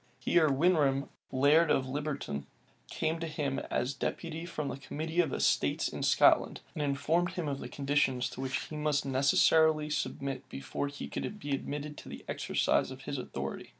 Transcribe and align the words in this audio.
Here 0.19 0.49
Winram, 0.49 1.09
laird 1.31 1.69
of 1.69 1.85
Liberton, 1.85 2.45
came 2.89 3.19
to 3.19 3.27
him 3.27 3.59
as 3.69 3.93
deputy 3.93 4.47
from 4.47 4.69
the 4.69 4.77
committee 4.77 5.19
of 5.21 5.31
estates 5.31 5.87
in 5.87 6.01
Scotland, 6.01 6.61
and 6.73 6.81
informed 6.81 7.33
him 7.33 7.47
of 7.47 7.59
the 7.59 7.69
conditions 7.69 8.27
to 8.31 8.41
which 8.41 8.61
he 8.65 8.75
must 8.75 9.05
necessarily 9.05 9.91
submit 9.91 10.49
before 10.49 10.87
he 10.87 11.07
could 11.07 11.39
be 11.39 11.51
admitted 11.51 11.97
to 11.97 12.09
the 12.09 12.25
exercise 12.27 12.89
of 12.89 13.03
his 13.03 13.19
authority. 13.19 13.69